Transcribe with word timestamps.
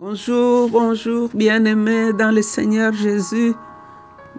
Bonjour, 0.00 0.70
bonjour, 0.70 1.28
bien-aimés 1.34 2.12
dans 2.12 2.30
le 2.30 2.40
Seigneur 2.40 2.92
Jésus. 2.92 3.52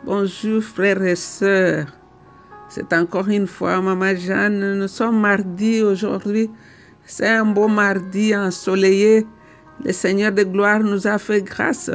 Bonjour, 0.06 0.64
frères 0.64 1.04
et 1.04 1.18
sœurs. 1.18 1.88
C'est 2.70 2.94
encore 2.94 3.28
une 3.28 3.46
fois 3.46 3.82
Maman 3.82 4.16
Jeanne. 4.16 4.80
Nous 4.80 4.88
sommes 4.88 5.20
mardi 5.20 5.82
aujourd'hui. 5.82 6.50
C'est 7.04 7.28
un 7.28 7.44
beau 7.44 7.68
mardi 7.68 8.34
ensoleillé. 8.34 9.28
Le 9.84 9.92
Seigneur 9.92 10.32
de 10.32 10.44
gloire 10.44 10.80
nous 10.80 11.06
a 11.06 11.18
fait 11.18 11.42
grâce. 11.42 11.92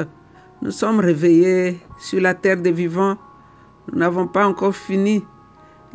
Nous 0.60 0.70
sommes 0.70 1.00
réveillés 1.00 1.80
sur 1.98 2.20
la 2.20 2.34
terre 2.34 2.58
des 2.58 2.72
vivants. 2.72 3.16
Nous 3.90 3.98
n'avons 3.98 4.26
pas 4.26 4.46
encore 4.46 4.76
fini 4.76 5.24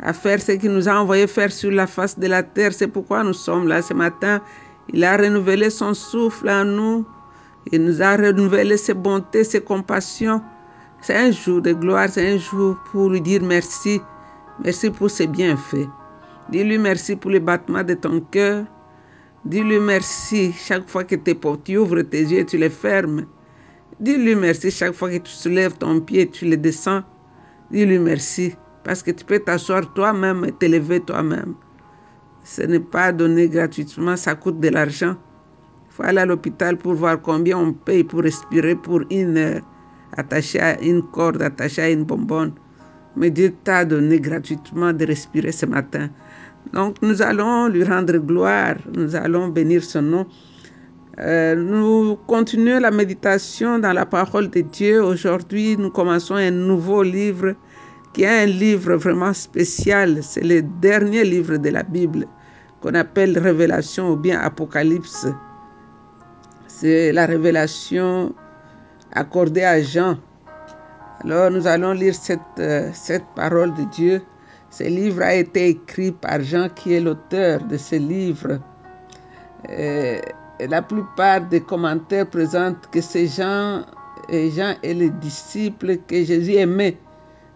à 0.00 0.12
faire 0.12 0.42
ce 0.42 0.50
qu'il 0.52 0.72
nous 0.72 0.88
a 0.88 0.94
envoyé 0.94 1.28
faire 1.28 1.52
sur 1.52 1.70
la 1.70 1.86
face 1.86 2.18
de 2.18 2.26
la 2.26 2.42
terre. 2.42 2.72
C'est 2.72 2.88
pourquoi 2.88 3.22
nous 3.22 3.32
sommes 3.32 3.68
là 3.68 3.80
ce 3.80 3.94
matin. 3.94 4.40
Il 4.92 5.04
a 5.04 5.16
renouvelé 5.16 5.70
son 5.70 5.94
souffle 5.94 6.50
en 6.50 6.64
nous. 6.64 7.06
Il 7.72 7.84
nous 7.84 8.02
a 8.02 8.16
renouvelé 8.16 8.76
ses 8.76 8.94
bontés, 8.94 9.44
ses 9.44 9.60
compassions. 9.60 10.42
C'est 11.02 11.16
un 11.16 11.30
jour 11.30 11.62
de 11.62 11.72
gloire, 11.72 12.08
c'est 12.10 12.34
un 12.34 12.38
jour 12.38 12.76
pour 12.90 13.10
lui 13.10 13.20
dire 13.20 13.42
merci. 13.42 14.00
Merci 14.64 14.90
pour 14.90 15.10
ses 15.10 15.26
bienfaits. 15.26 15.88
Dis-lui 16.50 16.78
merci 16.78 17.16
pour 17.16 17.30
les 17.30 17.40
battements 17.40 17.84
de 17.84 17.94
ton 17.94 18.20
cœur. 18.20 18.64
Dis-lui 19.44 19.78
merci 19.78 20.52
chaque 20.52 20.88
fois 20.88 21.04
que 21.04 21.14
tu 21.14 21.76
ouvres 21.76 22.02
tes 22.02 22.22
yeux 22.22 22.40
et 22.40 22.46
tu 22.46 22.58
les 22.58 22.70
fermes. 22.70 23.24
Dis-lui 24.00 24.34
merci 24.34 24.70
chaque 24.70 24.92
fois 24.94 25.10
que 25.10 25.18
tu 25.18 25.30
soulèves 25.30 25.76
ton 25.78 26.00
pied 26.00 26.22
et 26.22 26.28
tu 26.30 26.46
le 26.46 26.56
descends. 26.56 27.02
Dis-lui 27.70 27.98
merci 27.98 28.54
parce 28.84 29.02
que 29.02 29.10
tu 29.10 29.24
peux 29.24 29.38
t'asseoir 29.38 29.92
toi-même 29.94 30.44
et 30.44 30.52
t'élever 30.52 31.00
toi-même. 31.00 31.54
Ce 32.42 32.62
n'est 32.62 32.80
pas 32.80 33.12
donné 33.12 33.48
gratuitement, 33.48 34.16
ça 34.16 34.34
coûte 34.34 34.58
de 34.60 34.68
l'argent. 34.68 35.16
Faut 36.00 36.06
aller 36.06 36.20
à 36.20 36.24
l'hôpital 36.26 36.78
pour 36.78 36.94
voir 36.94 37.20
combien 37.20 37.58
on 37.58 37.74
paye 37.74 38.04
pour 38.04 38.20
respirer 38.22 38.74
pour 38.74 39.02
une 39.10 39.36
heure, 39.36 39.60
attaché 40.16 40.58
à 40.58 40.80
une 40.80 41.02
corde, 41.02 41.42
attaché 41.42 41.82
à 41.82 41.90
une 41.90 42.04
bonbonne. 42.04 42.52
Mais 43.16 43.30
Dieu 43.30 43.52
t'a 43.64 43.84
donné 43.84 44.18
gratuitement 44.18 44.94
de 44.94 45.04
respirer 45.04 45.52
ce 45.52 45.66
matin. 45.66 46.08
Donc 46.72 46.96
nous 47.02 47.20
allons 47.20 47.68
lui 47.68 47.84
rendre 47.84 48.16
gloire, 48.16 48.76
nous 48.96 49.14
allons 49.14 49.48
bénir 49.48 49.84
son 49.84 50.00
nom. 50.00 50.26
Euh, 51.18 51.54
nous 51.54 52.16
continuons 52.26 52.80
la 52.80 52.90
méditation 52.90 53.78
dans 53.78 53.92
la 53.92 54.06
parole 54.06 54.48
de 54.48 54.62
Dieu. 54.62 55.02
Aujourd'hui, 55.04 55.76
nous 55.76 55.90
commençons 55.90 56.36
un 56.36 56.50
nouveau 56.50 57.02
livre 57.02 57.54
qui 58.14 58.22
est 58.22 58.44
un 58.44 58.46
livre 58.46 58.94
vraiment 58.94 59.34
spécial. 59.34 60.22
C'est 60.22 60.44
le 60.44 60.62
dernier 60.80 61.24
livre 61.24 61.58
de 61.58 61.68
la 61.68 61.82
Bible 61.82 62.26
qu'on 62.80 62.94
appelle 62.94 63.38
Révélation 63.38 64.12
ou 64.12 64.16
bien 64.16 64.40
Apocalypse. 64.40 65.26
C'est 66.80 67.12
la 67.12 67.26
révélation 67.26 68.34
accordée 69.12 69.64
à 69.64 69.82
Jean. 69.82 70.16
Alors 71.22 71.50
nous 71.50 71.66
allons 71.66 71.92
lire 71.92 72.14
cette, 72.14 72.40
euh, 72.58 72.88
cette 72.94 73.26
parole 73.36 73.74
de 73.74 73.84
Dieu. 73.92 74.22
Ce 74.70 74.84
livre 74.84 75.20
a 75.20 75.34
été 75.34 75.68
écrit 75.68 76.10
par 76.10 76.40
Jean 76.40 76.70
qui 76.70 76.94
est 76.94 77.00
l'auteur 77.00 77.60
de 77.64 77.76
ce 77.76 77.96
livre. 77.96 78.60
Et 79.68 80.22
la 80.70 80.80
plupart 80.80 81.42
des 81.50 81.60
commentaires 81.60 82.30
présentent 82.30 82.88
que 82.90 83.02
c'est 83.02 83.26
Jean 83.26 83.82
et 84.30 84.50
Jean 84.50 84.72
est 84.82 84.94
le 84.94 85.10
disciple 85.10 85.98
que 86.08 86.24
Jésus 86.24 86.54
aimait 86.54 86.96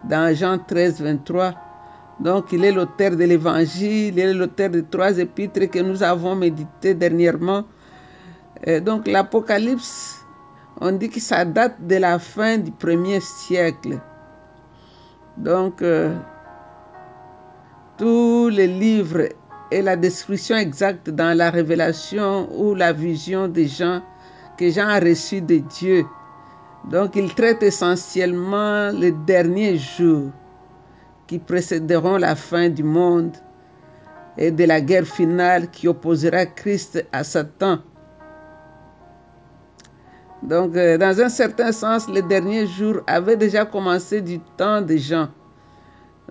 dans 0.07 0.35
Jean 0.35 0.59
13, 0.59 1.01
23. 1.01 1.55
Donc 2.21 2.53
il 2.53 2.63
est 2.63 2.73
l'auteur 2.73 3.13
de 3.13 3.25
l'évangile, 3.25 4.13
il 4.13 4.19
est 4.19 4.35
l'auteur 4.35 4.69
de 4.69 4.83
trois 4.83 5.17
épîtres 5.19 5.71
que 5.71 5.79
nous 5.79 6.03
avons 6.03 6.37
médité 6.37 6.93
dernièrement. 6.93 7.65
Donc 8.83 9.07
l'Apocalypse, 9.07 10.25
on 10.81 10.93
dit 10.93 11.11
que 11.11 11.21
ça 11.21 11.45
date 11.45 11.87
de 11.87 11.97
la 11.97 12.19
fin 12.19 12.59
du 12.59 12.71
premier 12.71 13.21
siècle. 13.21 14.01
Donc 15.37 15.83
euh, 15.83 16.15
tous 17.99 18.49
les 18.49 18.67
livres 18.67 19.29
et 19.71 19.83
la 19.83 19.97
description 19.97 20.57
exacte 20.57 21.11
dans 21.11 21.37
la 21.37 21.51
révélation 21.51 22.49
ou 22.57 22.75
la 22.75 22.93
vision 22.93 23.49
des 23.49 23.67
gens 23.67 24.03
que 24.57 24.71
Jean 24.71 24.89
a 24.89 25.01
reçu 25.01 25.41
de 25.41 25.59
Dieu. 25.59 26.05
Donc 26.91 27.17
il 27.17 27.35
traite 27.35 27.63
essentiellement 27.63 28.91
les 28.91 29.13
derniers 29.13 29.79
jours 29.79 30.31
qui 31.27 31.39
précéderont 31.39 32.19
la 32.19 32.37
fin 32.37 32.69
du 32.69 32.83
monde 32.83 33.33
et 34.37 34.51
de 34.51 34.65
la 34.65 34.81
guerre 34.81 35.07
finale 35.07 35.71
qui 35.71 35.89
opposera 35.89 36.47
Christ 36.47 37.05
à 37.13 37.25
Satan. 37.25 37.79
Donc, 40.45 40.77
euh, 40.77 40.99
dans 40.99 41.19
un 41.23 41.31
certain 41.31 41.73
sens, 41.73 42.07
les 42.09 42.21
derniers 42.21 42.67
jours 42.67 42.97
avaient 43.07 43.37
déjà 43.37 43.65
commencé 43.65 44.21
du 44.21 44.39
temps 44.59 44.83
des 44.83 44.99
gens. 44.99 45.29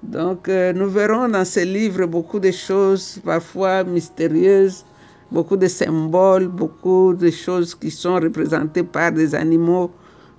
Donc, 0.04 0.50
euh, 0.50 0.72
nous 0.72 0.88
verrons 0.88 1.30
dans 1.30 1.44
ces 1.46 1.66
livres 1.66 2.06
beaucoup 2.06 2.40
de 2.40 2.52
choses 2.52 3.20
parfois 3.26 3.84
mystérieuses, 3.84 4.86
beaucoup 5.32 5.58
de 5.58 5.68
symboles, 5.68 6.48
beaucoup 6.48 7.16
de 7.16 7.32
choses 7.32 7.74
qui 7.74 7.90
sont 7.90 8.16
représentées 8.16 8.84
par 8.84 9.12
des 9.12 9.34
animaux 9.34 9.90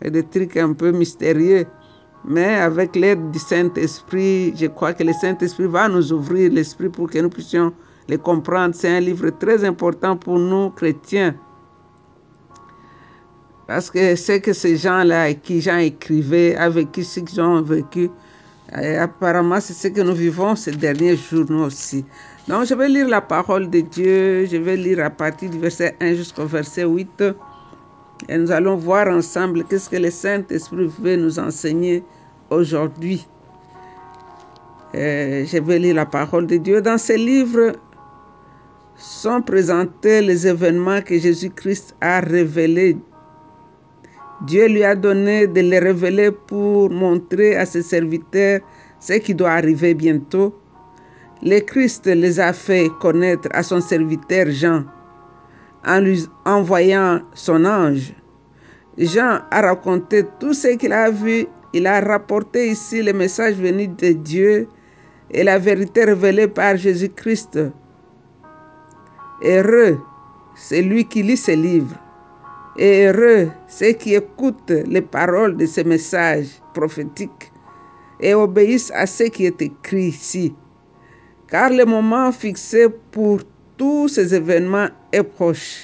et 0.02 0.10
des 0.10 0.22
trucs 0.22 0.56
un 0.56 0.72
peu 0.72 0.92
mystérieux. 0.92 1.66
Mais 2.24 2.54
avec 2.54 2.94
l'aide 2.94 3.32
du 3.32 3.41
Saint-Esprit, 3.41 4.54
je 4.56 4.66
crois 4.66 4.92
que 4.92 5.02
le 5.02 5.12
Saint-Esprit 5.12 5.66
va 5.66 5.88
nous 5.88 6.12
ouvrir 6.12 6.52
l'esprit 6.52 6.91
pour 6.91 7.10
que 7.10 7.18
nous 7.18 7.28
puissions 7.28 7.72
les 8.08 8.18
comprendre. 8.18 8.72
C'est 8.76 8.96
un 8.96 9.00
livre 9.00 9.30
très 9.30 9.64
important 9.64 10.16
pour 10.16 10.38
nous, 10.38 10.70
chrétiens. 10.70 11.34
Parce 13.66 13.91
que 13.91 14.14
c'est 14.14 14.41
que 14.41 14.52
ces 14.52 14.76
gens-là, 14.76 15.32
qui 15.34 15.60
Jean 15.60 15.78
écrivait, 15.78 16.54
avec 16.56 16.92
qui 16.92 17.02
ce 17.02 17.20
qu'ils 17.20 17.41
ont 17.41 17.62
vécu, 17.62 18.10
apparemment, 18.72 19.60
c'est 19.60 19.72
ce 19.72 19.88
que 19.88 20.02
nous 20.02 20.14
vivons 20.14 20.54
ces 20.54 20.72
derniers 20.72 21.16
jours, 21.16 21.47
nous 21.48 21.64
aussi. 21.64 22.04
Donc, 22.47 22.66
je 22.66 22.74
vais 22.74 22.88
lire 22.88 23.08
la 23.08 23.22
parole 23.22 23.70
de 23.70 23.80
Dieu. 23.80 24.44
Je 24.44 24.58
vais 24.58 24.76
lire 24.76 25.03
à 25.03 25.08
partir 25.08 25.48
du 25.48 25.58
verset 25.58 25.97
1 26.00 26.14
jusqu'au 26.14 26.44
verset 26.44 26.84
8. 26.84 27.24
Et 28.28 28.36
nous 28.36 28.50
allons 28.50 28.76
voir 28.76 29.08
ensemble 29.08 29.64
qu'est-ce 29.64 29.88
que 29.88 29.97
le 29.97 30.10
Saint-Esprit 30.10 30.91
veut 31.00 31.16
nous 31.16 31.38
enseigner 31.38 32.03
aujourd'hui. 32.50 33.26
Je 34.92 35.58
vais 35.58 35.78
lire 35.78 35.94
la 35.94 36.06
parole 36.06 36.47
de 36.47 36.58
Dieu. 36.58 36.82
Dans 36.82 36.98
ce 36.98 37.14
livre 37.14 37.72
sont 38.97 39.41
présentés 39.41 40.20
les 40.20 40.47
événements 40.47 41.00
que 41.00 41.19
Jésus-Christ 41.19 41.97
a 42.03 42.20
révélés. 42.20 42.98
Dieu 44.47 44.66
lui 44.66 44.84
a 44.84 44.94
donné 44.94 45.47
de 45.47 45.60
les 45.60 45.78
révéler 45.78 46.31
pour 46.31 46.91
montrer 46.91 47.56
à 47.56 47.65
ses 47.65 47.82
serviteurs 47.82 48.60
ce 49.00 49.15
qui 49.15 49.34
doit 49.34 49.53
arriver 49.53 49.94
bientôt. 49.94 50.55
Le 51.43 51.60
Christ 51.60 52.06
les 52.06 52.38
a 52.41 52.53
fait 52.53 52.91
connaître 53.00 53.49
à 53.53 53.62
son 53.62 53.81
serviteur 53.81 54.47
Jean 54.50 54.84
en 55.87 56.00
lui 56.00 56.27
envoyant 56.44 57.21
son 57.34 57.65
ange. 57.65 58.12
Jean 58.99 59.41
a 59.50 59.60
raconté 59.60 60.25
tout 60.38 60.54
ce 60.54 60.69
qu'il 60.77 60.93
a 60.93 61.10
vu. 61.10 61.47
Il 61.72 61.87
a 61.87 62.00
rapporté 62.00 62.69
ici 62.69 63.03
le 63.03 63.12
message 63.12 63.54
venu 63.54 63.88
de 63.88 64.12
Dieu 64.12 64.69
et 65.31 65.43
la 65.43 65.59
vérité 65.59 66.04
révélée 66.04 66.49
par 66.49 66.77
Jésus-Christ. 66.77 67.59
Heureux, 69.43 69.99
c'est 70.54 70.83
lui 70.83 71.04
qui 71.06 71.22
lit 71.22 71.37
ce 71.37 71.53
livre. 71.53 71.97
Et 72.76 73.06
heureux, 73.06 73.50
ceux 73.68 73.92
qui 73.92 74.14
écoutent 74.14 74.70
les 74.70 75.02
paroles 75.02 75.56
de 75.56 75.64
ce 75.64 75.82
message 75.82 76.46
prophétique 76.72 77.52
et 78.20 78.34
obéissent 78.34 78.90
à 78.94 79.06
ce 79.06 79.24
qui 79.24 79.46
est 79.46 79.62
écrit 79.62 80.06
ici. 80.06 80.54
Car 81.48 81.70
le 81.70 81.84
moment 81.84 82.32
fixé 82.32 82.88
pour 83.12 83.40
tous 83.76 84.08
ces 84.08 84.34
événements 84.34 84.88
est 85.12 85.22
proche. 85.22 85.82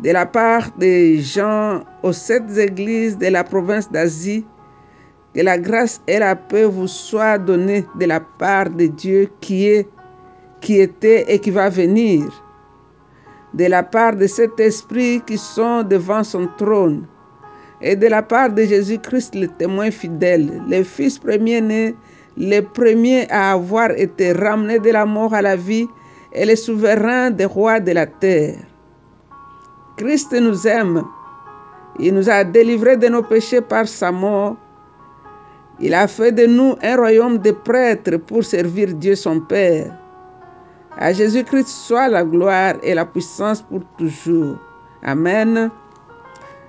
De 0.00 0.10
la 0.10 0.26
part 0.26 0.70
des 0.76 1.20
gens 1.20 1.84
aux 2.02 2.12
sept 2.12 2.56
églises 2.56 3.16
de 3.16 3.26
la 3.26 3.44
province 3.44 3.90
d'Asie, 3.90 4.44
que 5.34 5.40
la 5.40 5.58
grâce 5.58 6.00
et 6.08 6.18
la 6.18 6.34
paix 6.34 6.64
vous 6.64 6.88
soient 6.88 7.38
données 7.38 7.84
de 7.98 8.06
la 8.06 8.20
part 8.20 8.70
de 8.70 8.86
Dieu 8.86 9.28
qui 9.40 9.68
est, 9.68 9.88
qui 10.60 10.80
était 10.80 11.32
et 11.32 11.38
qui 11.38 11.50
va 11.50 11.68
venir, 11.68 12.24
de 13.54 13.64
la 13.66 13.82
part 13.82 14.16
de 14.16 14.26
cet 14.26 14.60
esprit 14.60 15.22
qui 15.26 15.38
sont 15.38 15.82
devant 15.82 16.22
son 16.24 16.48
trône, 16.58 17.06
et 17.80 17.96
de 17.96 18.06
la 18.06 18.22
part 18.22 18.50
de 18.50 18.62
Jésus-Christ, 18.62 19.34
le 19.34 19.48
témoin 19.48 19.90
fidèle, 19.90 20.62
le 20.68 20.82
fils 20.82 21.18
premier-né, 21.18 21.94
le 22.36 22.60
premier 22.60 23.28
à 23.30 23.52
avoir 23.52 23.90
été 23.92 24.32
ramené 24.32 24.78
de 24.78 24.90
la 24.90 25.06
mort 25.06 25.34
à 25.34 25.42
la 25.42 25.56
vie, 25.56 25.86
et 26.32 26.44
le 26.44 26.56
souverain 26.56 27.30
des 27.30 27.46
rois 27.46 27.80
de 27.80 27.92
la 27.92 28.06
terre. 28.06 28.58
Christ 29.96 30.32
nous 30.32 30.66
aime. 30.66 31.02
Il 31.98 32.14
nous 32.14 32.30
a 32.30 32.44
délivrés 32.44 32.96
de 32.96 33.08
nos 33.08 33.22
péchés 33.22 33.60
par 33.60 33.88
sa 33.88 34.12
mort. 34.12 34.56
Il 35.80 35.94
a 35.94 36.06
fait 36.06 36.32
de 36.32 36.46
nous 36.46 36.76
un 36.82 36.96
royaume 36.96 37.38
de 37.38 37.50
prêtres 37.50 38.16
pour 38.18 38.44
servir 38.44 38.94
Dieu 38.94 39.14
son 39.14 39.40
Père. 39.40 39.92
À 41.00 41.12
Jésus-Christ 41.12 41.68
soit 41.68 42.08
la 42.08 42.24
gloire 42.24 42.74
et 42.82 42.92
la 42.92 43.06
puissance 43.06 43.62
pour 43.62 43.82
toujours. 43.96 44.56
Amen. 45.04 45.70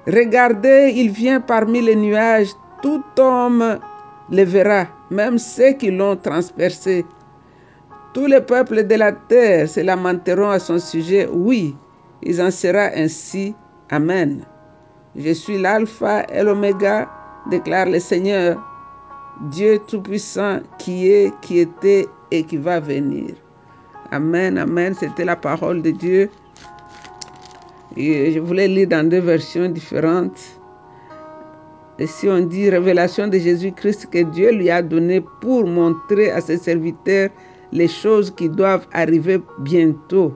Regardez, 0.05 0.93
il 0.95 1.09
vient 1.09 1.41
parmi 1.41 1.81
les 1.81 1.95
nuages, 1.95 2.51
tout 2.83 3.03
homme 3.17 3.79
le 4.29 4.43
verra, 4.43 4.85
même 5.09 5.39
ceux 5.39 5.71
qui 5.71 5.89
l'ont 5.89 6.15
transpercé. 6.15 7.07
Tous 8.13 8.27
les 8.27 8.41
peuples 8.41 8.85
de 8.85 8.95
la 8.95 9.13
terre 9.13 9.67
se 9.67 9.79
lamenteront 9.79 10.51
à 10.51 10.59
son 10.59 10.77
sujet. 10.77 11.27
Oui, 11.31 11.75
il 12.21 12.39
en 12.39 12.51
sera 12.51 12.91
ainsi. 12.95 13.55
Amen. 13.89 14.41
Je 15.15 15.31
suis 15.33 15.59
l'alpha 15.59 16.23
et 16.31 16.43
l'oméga, 16.43 17.09
déclare 17.49 17.87
le 17.87 17.99
Seigneur, 17.99 18.61
Dieu 19.49 19.79
Tout-Puissant, 19.87 20.59
qui 20.77 21.09
est, 21.09 21.33
qui 21.41 21.57
était 21.57 22.07
et 22.29 22.43
qui 22.43 22.57
va 22.57 22.79
venir. 22.79 23.31
Amen, 24.11 24.57
amen. 24.57 24.95
C'était 24.95 25.25
la 25.25 25.35
parole 25.35 25.81
de 25.83 25.91
Dieu. 25.91 26.29
Et 27.95 28.31
je 28.31 28.39
voulais 28.39 28.67
lire 28.67 28.87
dans 28.87 29.07
deux 29.07 29.19
versions 29.19 29.69
différentes. 29.69 30.39
Et 31.99 32.07
si 32.07 32.27
on 32.27 32.39
dit 32.39 32.69
révélation 32.69 33.27
de 33.27 33.37
Jésus-Christ 33.37 34.07
que 34.09 34.23
Dieu 34.23 34.51
lui 34.51 34.71
a 34.71 34.81
donné 34.81 35.21
pour 35.41 35.67
montrer 35.67 36.31
à 36.31 36.41
ses 36.41 36.57
serviteurs 36.57 37.29
les 37.71 37.87
choses 37.87 38.31
qui 38.31 38.49
doivent 38.49 38.87
arriver 38.93 39.41
bientôt 39.59 40.33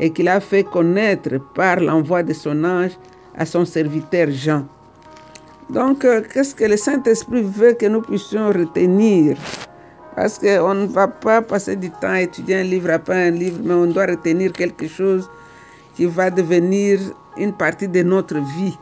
et 0.00 0.10
qu'il 0.10 0.26
a 0.28 0.40
fait 0.40 0.64
connaître 0.64 1.38
par 1.54 1.78
l'envoi 1.80 2.22
de 2.22 2.32
son 2.32 2.64
ange 2.64 2.92
à 3.36 3.46
son 3.46 3.64
serviteur 3.64 4.30
Jean. 4.30 4.66
Donc, 5.70 6.04
euh, 6.04 6.22
qu'est-ce 6.32 6.54
que 6.54 6.64
le 6.64 6.76
Saint-Esprit 6.76 7.42
veut 7.42 7.74
que 7.74 7.86
nous 7.86 8.00
puissions 8.00 8.48
retenir? 8.48 9.36
Parce 10.16 10.38
qu'on 10.38 10.74
ne 10.74 10.86
va 10.86 11.08
pas 11.08 11.42
passer 11.42 11.76
du 11.76 11.90
temps 11.90 12.08
à 12.08 12.22
étudier 12.22 12.56
un 12.56 12.62
livre 12.62 12.90
après 12.90 13.28
un 13.28 13.30
livre, 13.30 13.60
mais 13.62 13.74
on 13.74 13.86
doit 13.86 14.06
retenir 14.06 14.50
quelque 14.52 14.88
chose 14.88 15.28
qui 15.94 16.06
va 16.06 16.30
devenir 16.30 16.98
une 17.36 17.52
partie 17.52 17.86
de 17.86 18.02
notre 18.02 18.36
vie. 18.38 18.76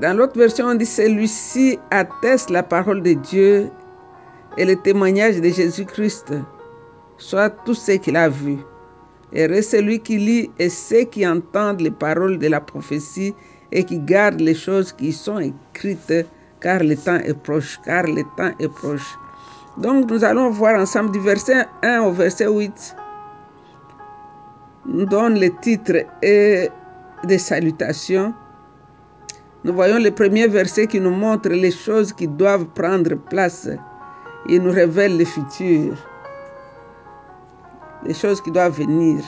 Dans 0.00 0.16
l'autre 0.16 0.38
version, 0.38 0.66
on 0.66 0.74
dit 0.74 0.86
celui-ci 0.86 1.78
atteste 1.90 2.48
la 2.48 2.62
parole 2.62 3.02
de 3.02 3.12
Dieu 3.12 3.68
et 4.56 4.64
le 4.64 4.76
témoignage 4.76 5.40
de 5.40 5.48
Jésus-Christ, 5.50 6.32
soit 7.18 7.50
tout 7.50 7.74
ce 7.74 7.92
qu'il 7.92 8.16
a 8.16 8.30
vu. 8.30 8.56
Et 9.32 9.62
celui 9.62 10.00
qui 10.00 10.16
lit 10.16 10.50
et 10.58 10.70
ceux 10.70 11.02
qui 11.02 11.26
entendent 11.26 11.80
les 11.80 11.90
paroles 11.90 12.38
de 12.38 12.46
la 12.46 12.60
prophétie 12.60 13.34
et 13.70 13.84
qui 13.84 13.98
gardent 13.98 14.40
les 14.40 14.54
choses 14.54 14.92
qui 14.92 15.12
sont 15.12 15.40
écrites, 15.40 16.26
car 16.64 16.82
le 16.82 16.96
temps 16.96 17.18
est 17.18 17.34
proche, 17.34 17.78
car 17.84 18.04
le 18.04 18.22
temps 18.38 18.52
est 18.58 18.68
proche. 18.68 19.18
Donc 19.76 20.10
nous 20.10 20.24
allons 20.24 20.48
voir 20.48 20.80
ensemble 20.80 21.10
du 21.10 21.20
verset 21.20 21.66
1 21.82 22.00
au 22.00 22.12
verset 22.12 22.48
8. 22.48 22.96
Nous 24.86 25.04
donne 25.04 25.34
les 25.34 25.54
titres 25.56 26.06
et 26.22 26.70
des 27.24 27.38
salutations. 27.38 28.32
Nous 29.62 29.74
voyons 29.74 29.98
le 29.98 30.10
premier 30.10 30.48
verset 30.48 30.86
qui 30.86 31.00
nous 31.00 31.10
montre 31.10 31.50
les 31.50 31.70
choses 31.70 32.14
qui 32.14 32.26
doivent 32.26 32.66
prendre 32.74 33.14
place. 33.14 33.68
Il 34.48 34.62
nous 34.62 34.72
révèle 34.72 35.18
le 35.18 35.24
futur, 35.26 35.94
les 38.06 38.14
choses 38.14 38.40
qui 38.40 38.50
doivent 38.50 38.78
venir, 38.78 39.22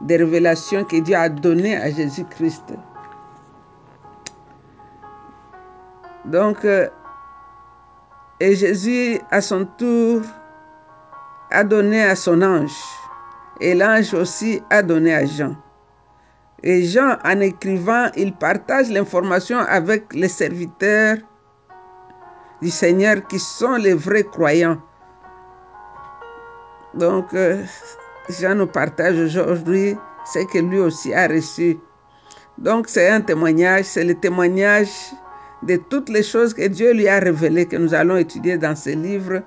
des 0.00 0.16
révélations 0.16 0.82
que 0.84 0.96
Dieu 0.96 1.14
a 1.14 1.28
données 1.28 1.76
à 1.76 1.88
Jésus-Christ. 1.90 2.74
Donc, 6.26 6.64
euh, 6.64 6.88
et 8.40 8.54
Jésus, 8.56 9.18
à 9.30 9.40
son 9.40 9.64
tour, 9.64 10.22
a 11.50 11.62
donné 11.62 12.02
à 12.02 12.16
son 12.16 12.42
ange, 12.42 12.76
et 13.60 13.74
l'ange 13.74 14.12
aussi 14.12 14.60
a 14.68 14.82
donné 14.82 15.14
à 15.14 15.24
Jean. 15.24 15.54
Et 16.62 16.82
Jean, 16.82 17.16
en 17.24 17.40
écrivant, 17.40 18.08
il 18.16 18.34
partage 18.34 18.90
l'information 18.90 19.58
avec 19.58 20.12
les 20.12 20.28
serviteurs 20.28 21.18
du 22.60 22.70
Seigneur 22.70 23.24
qui 23.28 23.38
sont 23.38 23.76
les 23.76 23.94
vrais 23.94 24.24
croyants. 24.24 24.78
Donc, 26.94 27.32
euh, 27.34 27.62
Jean 28.28 28.56
nous 28.56 28.66
partage 28.66 29.16
aujourd'hui 29.16 29.96
ce 30.24 30.40
que 30.46 30.58
lui 30.58 30.80
aussi 30.80 31.14
a 31.14 31.28
reçu. 31.28 31.78
Donc, 32.58 32.88
c'est 32.88 33.08
un 33.08 33.20
témoignage, 33.20 33.84
c'est 33.84 34.04
le 34.04 34.14
témoignage 34.14 35.12
de 35.62 35.76
toutes 35.76 36.08
les 36.08 36.22
choses 36.22 36.54
que 36.54 36.66
Dieu 36.66 36.92
lui 36.92 37.08
a 37.08 37.18
révélées, 37.18 37.66
que 37.66 37.76
nous 37.76 37.94
allons 37.94 38.16
étudier 38.16 38.58
dans 38.58 38.76
ce 38.76 38.90
livre. 38.90 39.42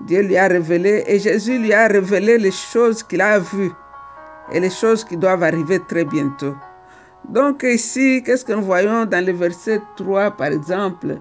Dieu 0.00 0.22
lui 0.22 0.36
a 0.36 0.48
révélé 0.48 1.04
et 1.06 1.18
Jésus 1.18 1.58
lui 1.58 1.72
a 1.72 1.86
révélé 1.86 2.38
les 2.38 2.50
choses 2.50 3.02
qu'il 3.02 3.20
a 3.20 3.38
vues 3.38 3.72
et 4.52 4.60
les 4.60 4.70
choses 4.70 5.04
qui 5.04 5.16
doivent 5.16 5.42
arriver 5.42 5.80
très 5.88 6.04
bientôt. 6.04 6.54
Donc 7.28 7.62
ici, 7.62 8.22
qu'est-ce 8.24 8.44
que 8.44 8.52
nous 8.52 8.62
voyons 8.62 9.04
dans 9.04 9.24
le 9.24 9.32
verset 9.32 9.80
3 9.96 10.32
par 10.32 10.48
exemple? 10.48 11.18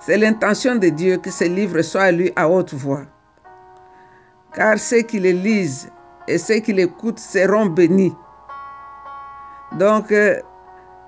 C'est 0.00 0.18
l'intention 0.18 0.76
de 0.76 0.88
Dieu 0.88 1.16
que 1.18 1.30
ce 1.30 1.44
livre 1.44 1.82
soit 1.82 2.12
lu 2.12 2.30
à 2.36 2.48
haute 2.48 2.74
voix. 2.74 3.02
Car 4.54 4.78
ceux 4.78 5.02
qui 5.02 5.20
le 5.20 5.30
lisent 5.30 5.90
et 6.26 6.38
ceux 6.38 6.56
qui 6.56 6.72
l'écoutent 6.72 7.18
seront 7.18 7.66
bénis. 7.66 8.14
Donc, 9.72 10.12
euh, 10.12 10.40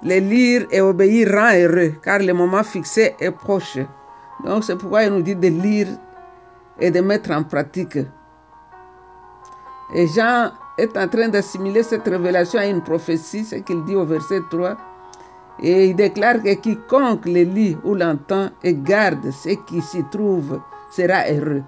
les 0.03 0.21
lire 0.21 0.67
et 0.71 0.81
obéir 0.81 1.31
rend 1.33 1.53
heureux, 1.55 1.95
car 2.03 2.19
le 2.21 2.33
moment 2.33 2.63
fixé 2.63 3.15
est 3.21 3.31
proche. 3.31 3.79
Donc, 4.45 4.65
c'est 4.65 4.77
pourquoi 4.77 5.05
il 5.05 5.13
nous 5.13 5.23
dit 5.23 5.37
de 5.37 5.49
lire 5.49 5.89
et 6.79 6.91
de 6.91 7.01
mettre 7.01 7.31
en 7.31 7.43
pratique. 7.43 7.99
Et 9.95 10.07
Jean 10.07 10.53
est 10.79 10.97
en 10.97 11.09
train 11.09 11.29
d'assimiler 11.29 11.83
cette 11.83 12.07
révélation 12.07 12.61
à 12.61 12.67
une 12.67 12.83
prophétie, 12.83 13.45
ce 13.45 13.57
qu'il 13.57 13.85
dit 13.85 13.97
au 13.97 14.05
verset 14.05 14.41
3. 14.51 14.77
Et 15.63 15.89
il 15.89 15.97
déclare 15.97 16.43
que 16.43 16.55
quiconque 16.55 17.27
le 17.27 17.43
lit 17.43 17.77
ou 17.85 17.95
l'entend 17.95 18.49
et 18.63 18.75
garde 18.75 19.31
ce 19.31 19.51
qui 19.51 19.83
s'y 19.83 20.03
trouve 20.11 20.61
sera 20.91 21.29
heureux. 21.31 21.63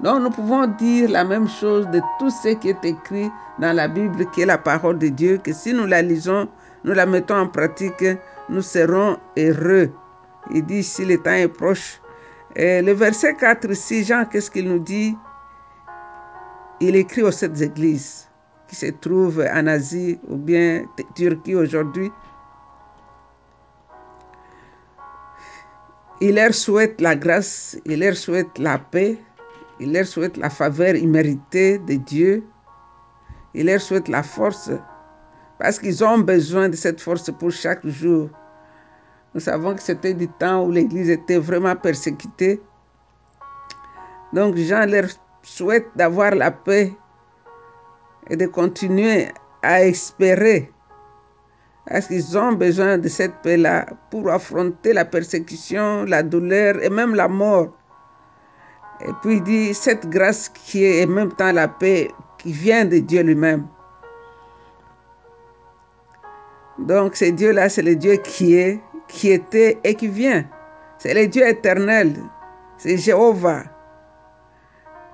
Donc 0.00 0.22
nous 0.22 0.30
pouvons 0.30 0.66
dire 0.66 1.08
la 1.10 1.24
même 1.24 1.48
chose 1.48 1.86
de 1.88 2.00
tout 2.18 2.30
ce 2.30 2.48
qui 2.48 2.70
est 2.70 2.84
écrit 2.84 3.30
dans 3.58 3.74
la 3.74 3.88
Bible, 3.88 4.28
qui 4.30 4.42
est 4.42 4.46
la 4.46 4.58
parole 4.58 4.98
de 4.98 5.08
Dieu, 5.08 5.38
que 5.42 5.52
si 5.52 5.72
nous 5.72 5.86
la 5.86 6.02
lisons, 6.02 6.48
nous 6.86 6.94
la 6.94 7.04
mettons 7.04 7.36
en 7.36 7.48
pratique, 7.48 8.04
nous 8.48 8.62
serons 8.62 9.18
heureux. 9.36 9.90
Il 10.54 10.64
dit 10.64 10.84
si 10.84 11.04
le 11.04 11.18
temps 11.18 11.32
est 11.32 11.48
proche. 11.48 12.00
Et 12.54 12.80
le 12.80 12.92
verset 12.92 13.34
4 13.34 13.68
ici, 13.70 14.04
Jean, 14.04 14.24
qu'est-ce 14.24 14.50
qu'il 14.50 14.68
nous 14.68 14.78
dit? 14.78 15.16
Il 16.80 16.94
écrit 16.94 17.22
aux 17.22 17.32
sept 17.32 17.60
églises 17.60 18.28
qui 18.68 18.76
se 18.76 18.86
trouvent 18.86 19.44
en 19.52 19.66
Asie 19.66 20.18
ou 20.28 20.36
bien 20.36 20.84
Turquie 21.16 21.56
aujourd'hui. 21.56 22.10
Il 26.20 26.36
leur 26.36 26.54
souhaite 26.54 27.00
la 27.00 27.16
grâce, 27.16 27.76
il 27.84 28.00
leur 28.00 28.16
souhaite 28.16 28.58
la 28.58 28.78
paix, 28.78 29.18
il 29.80 29.92
leur 29.92 30.06
souhaite 30.06 30.36
la 30.36 30.48
faveur 30.48 30.94
imméritée 30.94 31.78
de 31.78 31.94
Dieu, 31.94 32.44
il 33.54 33.66
leur 33.66 33.80
souhaite 33.80 34.08
la 34.08 34.22
force, 34.22 34.70
parce 35.58 35.78
qu'ils 35.78 36.04
ont 36.04 36.18
besoin 36.18 36.68
de 36.68 36.76
cette 36.76 37.00
force 37.00 37.30
pour 37.30 37.50
chaque 37.50 37.86
jour. 37.86 38.30
Nous 39.34 39.40
savons 39.40 39.74
que 39.74 39.82
c'était 39.82 40.14
du 40.14 40.28
temps 40.28 40.64
où 40.64 40.70
l'Église 40.70 41.10
était 41.10 41.38
vraiment 41.38 41.76
persécutée. 41.76 42.60
Donc 44.32 44.56
Jean 44.56 44.86
leur 44.86 45.06
souhaite 45.42 45.86
d'avoir 45.94 46.34
la 46.34 46.50
paix 46.50 46.92
et 48.28 48.36
de 48.36 48.46
continuer 48.46 49.28
à 49.62 49.84
espérer 49.84 50.72
parce 51.88 52.08
qu'ils 52.08 52.36
ont 52.36 52.52
besoin 52.52 52.98
de 52.98 53.08
cette 53.08 53.34
paix-là 53.42 53.86
pour 54.10 54.28
affronter 54.30 54.92
la 54.92 55.04
persécution, 55.04 56.04
la 56.04 56.22
douleur 56.22 56.82
et 56.82 56.90
même 56.90 57.14
la 57.14 57.28
mort. 57.28 57.72
Et 59.00 59.12
puis 59.22 59.36
il 59.36 59.42
dit, 59.42 59.74
cette 59.74 60.08
grâce 60.08 60.48
qui 60.48 60.84
est 60.84 61.04
en 61.04 61.10
même 61.10 61.32
temps 61.32 61.52
la 61.52 61.68
paix 61.68 62.10
qui 62.38 62.52
vient 62.52 62.84
de 62.84 62.98
Dieu 62.98 63.22
lui-même. 63.22 63.66
Donc 66.78 67.16
ce 67.16 67.26
Dieu-là, 67.26 67.68
c'est 67.68 67.82
le 67.82 67.96
Dieu 67.96 68.16
qui 68.16 68.54
est, 68.54 68.80
qui 69.08 69.30
était 69.30 69.78
et 69.84 69.94
qui 69.94 70.08
vient. 70.08 70.44
C'est 70.98 71.14
le 71.14 71.26
Dieu 71.26 71.46
éternel. 71.46 72.14
C'est 72.76 72.98
Jéhovah. 72.98 73.64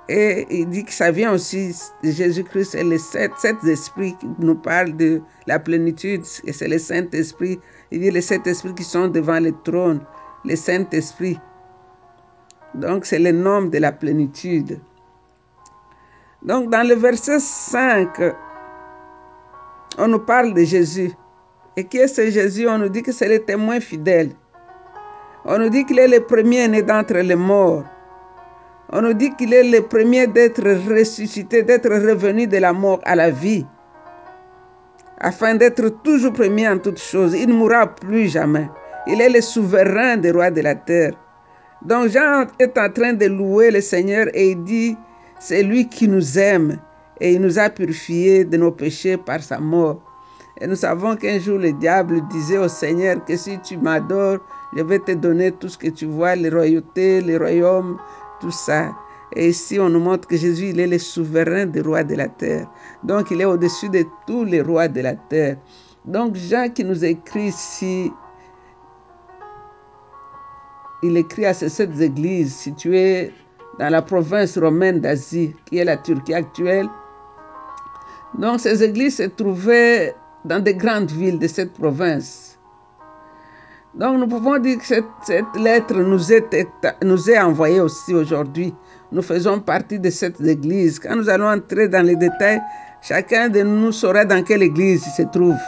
Et 0.09 0.47
il 0.51 0.69
dit 0.69 0.85
que 0.85 0.93
ça 0.93 1.11
vient 1.11 1.33
aussi 1.33 1.75
de 2.03 2.11
Jésus-Christ 2.11 2.75
et 2.75 2.83
les 2.83 2.99
sept, 2.99 3.31
sept 3.39 3.63
esprits 3.65 4.17
qui 4.19 4.29
nous 4.41 4.57
parlent 4.57 4.97
de 4.97 5.23
la 5.47 5.59
plénitude. 5.59 6.23
Et 6.45 6.53
c'est 6.53 6.69
le 6.69 6.79
Saint-Esprit. 6.79 7.61
Il 7.91 8.01
dit 8.01 8.11
les 8.11 8.21
sept 8.21 8.47
esprits 8.47 8.75
qui 8.75 8.85
sont 8.85 9.09
devant 9.09 9.39
le 9.39 9.53
trône. 9.63 10.01
Le 10.45 10.57
Saint-Esprit. 10.57 11.39
Donc 12.75 13.07
c'est 13.07 13.21
le 13.21 13.31
nom 13.31 13.63
de 13.63 13.79
la 13.79 13.93
plénitude. 13.93 14.81
Donc 16.43 16.71
dans 16.71 16.87
le 16.87 16.95
verset 16.97 17.39
5, 17.39 18.35
on 19.99 20.09
nous 20.09 20.19
parle 20.19 20.53
de 20.55 20.65
Jésus. 20.65 21.13
Et 21.77 21.85
qui 21.85 21.99
est 21.99 22.09
ce 22.09 22.31
Jésus? 22.31 22.69
On 22.69 22.79
nous 22.79 22.89
dit 22.89 23.03
que 23.03 23.13
c'est 23.13 23.29
le 23.29 23.39
témoin 23.45 23.81
fidèle. 23.81 24.31
On 25.45 25.59
nous 25.59 25.71
dit 25.71 25.85
qu'il 25.85 25.99
est 25.99 26.09
le 26.09 26.21
premier 26.21 26.69
né 26.69 26.83
d'entre 26.83 27.15
les 27.15 27.35
morts. 27.35 27.85
On 28.91 29.03
nous 29.03 29.15
dit 29.15 29.35
qu'il 29.37 29.55
est 29.55 29.65
le 29.65 29.81
premier 29.83 30.27
d'être 30.27 30.63
ressuscité, 30.91 31.63
d'être 31.63 31.89
revenu 31.89 32.47
de 32.47 32.59
la 32.59 32.73
mort 32.73 33.01
à 33.05 33.17
la 33.17 33.31
vie. 33.31 33.65
afin 35.23 35.55
d'être 35.55 35.89
toujours 36.03 36.33
premier 36.33 36.69
en 36.69 36.79
toutes 36.79 37.01
choses. 37.01 37.35
Il 37.35 37.49
ne 37.49 37.55
mourra 37.55 37.87
plus 37.87 38.29
jamais. 38.29 38.69
Il 39.07 39.21
est 39.21 39.29
le 39.31 39.41
souverain 39.41 40.17
des 40.17 40.33
rois 40.33 40.51
de 40.51 40.61
la 40.61 40.75
terre. 40.75 41.13
Donc 41.83 42.09
Jean 42.09 42.47
est 42.59 42.77
en 42.77 42.91
train 42.91 43.13
de 43.13 43.27
louer 43.27 43.71
le 43.71 43.81
Seigneur 43.81 44.27
et 44.35 44.51
il 44.51 44.63
dit, 44.65 44.97
c'est 45.39 45.63
lui 45.63 45.89
qui 45.89 46.07
nous 46.09 46.39
aime 46.39 46.79
et 47.21 47.33
il 47.33 47.41
nous 47.41 47.59
a 47.59 47.71
purifiés 47.71 48.45
de 48.45 48.57
nos 48.57 48.73
péchés 48.73 49.17
par 49.17 49.43
sa 49.43 49.59
mort. 49.59 50.03
Et 50.63 50.69
nous 50.69 50.77
savons 50.77 51.17
qu'un 51.17 51.41
jour 51.41 51.59
le 51.59 51.73
diable 51.73 52.21
disait 52.29 52.57
au 52.57 52.69
Seigneur 52.69 53.25
que 53.25 53.37
si 53.37 53.59
tu 53.63 53.77
m'adores, 53.77 54.39
je 54.77 54.83
vais 54.85 55.01
te 55.01 55.11
donner 55.11 55.51
tout 55.51 55.69
ce 55.69 55.77
que 55.77 55.89
tu 55.89 56.07
vois, 56.07 56.37
les 56.37 56.51
royautés, 56.51 57.21
les 57.21 57.37
royaumes, 57.37 57.99
tout 58.41 58.53
ça. 58.53 58.93
Et 59.35 59.49
ici, 59.49 59.81
on 59.81 59.89
nous 59.89 59.99
montre 59.99 60.29
que 60.29 60.37
Jésus, 60.37 60.69
il 60.69 60.79
est 60.79 60.87
le 60.87 61.01
souverain 61.01 61.67
des 61.67 61.81
rois 61.81 62.05
de 62.05 62.15
la 62.15 62.29
terre. 62.29 62.71
Donc, 63.03 63.33
il 63.33 63.41
est 63.41 63.45
au-dessus 63.45 63.89
de 63.89 64.05
tous 64.25 64.45
les 64.45 64.63
rois 64.63 64.87
de 64.87 65.01
la 65.01 65.15
terre. 65.17 65.57
Donc, 66.05 66.37
Jean 66.37 66.69
qui 66.69 66.85
nous 66.85 67.05
écrit 67.05 67.47
ici, 67.47 68.13
il 71.03 71.17
écrit 71.17 71.47
à 71.47 71.55
ces 71.55 71.71
sept 71.71 72.01
églises 72.01 72.55
situées 72.55 73.33
dans 73.81 73.89
la 73.89 74.01
province 74.01 74.57
romaine 74.57 75.01
d'Asie, 75.01 75.57
qui 75.65 75.79
est 75.79 75.85
la 75.85 75.97
Turquie 75.97 76.35
actuelle. 76.35 76.89
Donc, 78.39 78.61
ces 78.61 78.85
églises 78.85 79.17
se 79.17 79.25
trouvaient 79.25 80.15
dans 80.45 80.63
des 80.63 80.75
grandes 80.75 81.11
villes 81.11 81.39
de 81.39 81.47
cette 81.47 81.73
province. 81.73 82.59
Donc, 83.95 84.19
nous 84.19 84.27
pouvons 84.27 84.59
dire 84.59 84.79
que 84.79 84.85
cette, 84.87 85.57
lettre 85.57 85.95
nous 85.95 86.33
est, 86.33 86.67
nous 87.03 87.31
est 87.31 87.39
envoyée 87.39 87.81
aussi 87.81 88.15
aujourd'hui 88.15 88.75
nous 89.13 89.23
faisons 89.23 89.61
partie 89.61 89.99
de 89.99 90.11
cette 90.11 90.41
église. 90.41 90.99
Quand 90.99 91.17
nous 91.17 91.29
allons 91.29 91.49
entrer 91.49 91.87
dans 91.87 92.05
les 92.05 92.17
détails, 92.17 92.61
chacun 93.03 93.49
de 93.49 93.61
nous 93.63 93.93
saura 93.93 94.25
dans 94.25 94.43
quelle 94.43 94.63
église 94.63 95.05
il 95.07 95.11
se 95.11 95.29
trouve. 95.29 95.59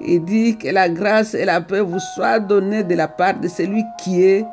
Il 0.00 0.24
dit 0.24 0.56
que 0.56 0.68
la 0.68 0.88
grâce 0.88 1.34
et 1.34 1.44
la 1.44 1.60
paix 1.60 1.80
vous 1.80 1.98
soient 2.14 2.38
données 2.38 2.84
de 2.84 2.94
la 2.94 3.08
part 3.08 3.38
de 3.40 3.48
celui 3.48 3.82
qui 4.00 4.22
est, 4.22 4.44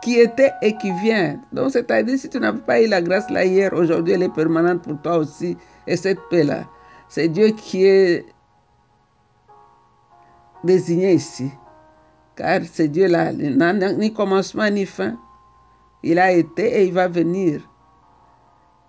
qui 0.00 0.20
était 0.20 0.52
et 0.62 0.76
qui 0.76 0.92
vient. 1.02 1.36
Donc, 1.52 1.72
c'est-à-dire, 1.72 2.16
si 2.16 2.28
tu 2.28 2.38
n'as 2.38 2.52
pas 2.52 2.80
eu 2.80 2.86
la 2.86 3.02
grâce 3.02 3.28
là 3.28 3.44
hier, 3.44 3.72
aujourd'hui, 3.72 4.14
elle 4.14 4.22
est 4.22 4.32
permanente 4.34 4.82
pour 4.82 5.00
toi 5.02 5.18
aussi. 5.18 5.56
Et 5.88 5.96
cette 5.96 6.20
paix-là, 6.30 6.64
c'est 7.08 7.26
Dieu 7.26 7.48
qui 7.48 7.84
est 7.84 8.24
désigné 10.64 11.14
ici. 11.14 11.50
Car 12.36 12.60
c'est 12.70 12.88
Dieu-là, 12.88 13.32
n'a 13.32 13.72
ni 13.92 14.12
commencement 14.12 14.70
ni 14.70 14.86
fin. 14.86 15.16
Il 16.02 16.18
a 16.18 16.32
été 16.32 16.80
et 16.80 16.86
il 16.86 16.92
va 16.92 17.08
venir. 17.08 17.60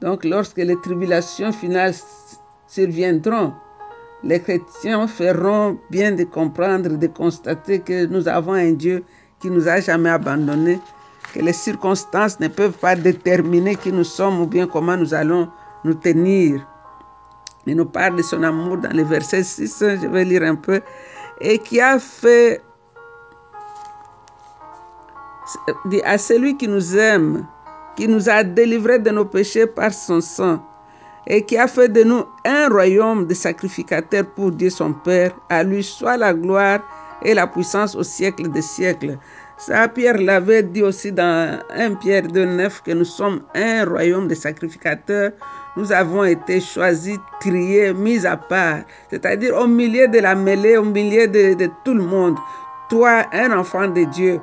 Donc 0.01 0.25
lorsque 0.25 0.57
les 0.57 0.79
tribulations 0.81 1.51
finales 1.51 1.93
surviendront, 2.67 3.53
les 4.23 4.39
chrétiens 4.39 5.07
feront 5.07 5.77
bien 5.89 6.13
de 6.13 6.23
comprendre, 6.23 6.97
de 6.97 7.07
constater 7.07 7.79
que 7.79 8.05
nous 8.05 8.27
avons 8.27 8.53
un 8.53 8.71
Dieu 8.71 9.03
qui 9.39 9.49
nous 9.49 9.67
a 9.67 9.79
jamais 9.81 10.09
abandonnés, 10.09 10.79
que 11.33 11.39
les 11.39 11.53
circonstances 11.53 12.39
ne 12.39 12.47
peuvent 12.47 12.77
pas 12.77 12.95
déterminer 12.95 13.75
qui 13.75 13.91
nous 13.91 14.03
sommes 14.03 14.41
ou 14.41 14.47
bien 14.47 14.67
comment 14.67 14.95
nous 14.95 15.13
allons 15.13 15.49
nous 15.83 15.93
tenir. 15.93 16.65
Il 17.65 17.75
nous 17.75 17.85
parle 17.85 18.17
de 18.17 18.21
son 18.21 18.43
amour 18.43 18.77
dans 18.77 18.95
le 18.95 19.03
verset 19.03 19.43
6, 19.43 19.77
je 20.01 20.07
vais 20.07 20.25
lire 20.25 20.43
un 20.43 20.55
peu, 20.55 20.81
et 21.41 21.57
qui 21.59 21.79
a 21.81 21.99
fait 21.99 22.61
à 26.03 26.17
celui 26.17 26.57
qui 26.57 26.67
nous 26.67 26.97
aime, 26.97 27.45
qui 27.95 28.07
nous 28.07 28.29
a 28.29 28.43
délivrés 28.43 28.99
de 28.99 29.09
nos 29.11 29.25
péchés 29.25 29.67
par 29.67 29.93
son 29.93 30.21
sang, 30.21 30.59
et 31.27 31.43
qui 31.45 31.57
a 31.57 31.67
fait 31.67 31.89
de 31.89 32.03
nous 32.03 32.23
un 32.45 32.69
royaume 32.69 33.27
de 33.27 33.33
sacrificateurs 33.33 34.25
pour 34.35 34.51
Dieu 34.51 34.69
son 34.69 34.93
Père. 34.93 35.31
À 35.49 35.63
lui 35.63 35.83
soit 35.83 36.17
la 36.17 36.33
gloire 36.33 36.81
et 37.23 37.33
la 37.33 37.47
puissance 37.47 37.95
au 37.95 38.03
siècle 38.03 38.49
des 38.49 38.61
siècles. 38.61 39.17
Ça, 39.57 39.87
Pierre 39.87 40.17
l'avait 40.17 40.63
dit 40.63 40.81
aussi 40.81 41.11
dans 41.11 41.59
1 41.69 41.95
Pierre 41.95 42.23
2,9 42.23 42.81
que 42.83 42.91
nous 42.91 43.05
sommes 43.05 43.43
un 43.53 43.85
royaume 43.85 44.27
de 44.27 44.33
sacrificateurs. 44.35 45.31
Nous 45.77 45.91
avons 45.91 46.23
été 46.23 46.59
choisis, 46.59 47.17
triés, 47.39 47.93
mis 47.93 48.25
à 48.25 48.35
part, 48.35 48.79
c'est-à-dire 49.09 49.55
au 49.55 49.67
milieu 49.67 50.07
de 50.07 50.19
la 50.19 50.35
mêlée, 50.35 50.77
au 50.77 50.83
milieu 50.83 51.27
de, 51.27 51.69
tout 51.85 51.93
le 51.93 52.03
monde. 52.03 52.37
Toi, 52.89 53.25
un 53.31 53.57
enfant 53.57 53.87
de 53.87 54.03
Dieu, 54.03 54.39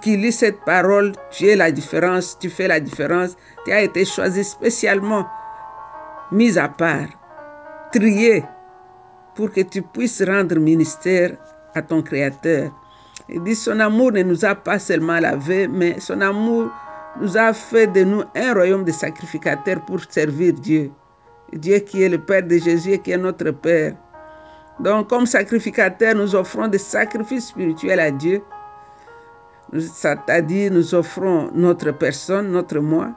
qui 0.00 0.16
lit 0.16 0.32
cette 0.32 0.60
parole, 0.64 1.12
tu 1.30 1.46
es 1.46 1.56
la 1.56 1.70
différence, 1.70 2.36
tu 2.38 2.48
fais 2.48 2.66
la 2.66 2.80
différence. 2.80 3.36
Tu 3.64 3.72
as 3.72 3.82
été 3.82 4.04
choisi 4.04 4.42
spécialement, 4.42 5.28
mis 6.32 6.58
à 6.58 6.68
part, 6.68 7.06
trié, 7.92 8.44
pour 9.34 9.52
que 9.52 9.60
tu 9.60 9.82
puisses 9.82 10.22
rendre 10.22 10.56
ministère 10.56 11.36
à 11.74 11.82
ton 11.82 12.02
Créateur. 12.02 12.72
Il 13.28 13.42
dit, 13.42 13.54
son 13.54 13.80
amour 13.80 14.12
ne 14.12 14.22
nous 14.22 14.44
a 14.44 14.54
pas 14.54 14.78
seulement 14.78 15.18
lavé, 15.20 15.68
mais 15.68 16.00
son 16.00 16.20
amour 16.20 16.70
nous 17.20 17.36
a 17.36 17.52
fait 17.52 17.86
de 17.86 18.04
nous 18.04 18.22
un 18.34 18.54
royaume 18.54 18.84
de 18.84 18.92
sacrificateurs 18.92 19.84
pour 19.84 20.00
servir 20.08 20.54
Dieu. 20.54 20.90
Dieu 21.52 21.78
qui 21.78 22.02
est 22.02 22.08
le 22.08 22.18
Père 22.18 22.42
de 22.42 22.56
Jésus 22.58 22.92
et 22.92 22.98
qui 22.98 23.12
est 23.12 23.18
notre 23.18 23.50
Père. 23.50 23.94
Donc, 24.80 25.08
comme 25.08 25.26
sacrificateurs, 25.26 26.14
nous 26.14 26.34
offrons 26.34 26.68
des 26.68 26.78
sacrifices 26.78 27.48
spirituels 27.48 28.00
à 28.00 28.10
Dieu 28.10 28.42
c'est-à-dire 29.78 30.70
nous 30.72 30.94
offrons 30.94 31.50
notre 31.54 31.92
personne, 31.92 32.52
notre 32.52 32.78
moi, 32.78 33.10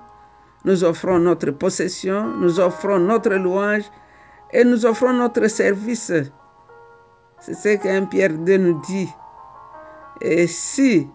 nous 0.64 0.84
offrons 0.84 1.20
notre 1.20 1.52
possession, 1.52 2.28
nous 2.38 2.60
offrons 2.60 3.00
notre 3.00 3.34
louange 3.34 3.84
et 4.54 4.64
nous 4.64 4.86
offrons 4.86 5.14
notre 5.14 5.48
service. 5.48 6.14
C'est 7.42 7.54
ce 7.54 7.76
qu'un 7.76 8.06
Pierre 8.06 8.34
2 8.34 8.58
nous 8.58 8.82
dit. 8.88 9.10
Et 10.22 10.48
si 10.48 11.07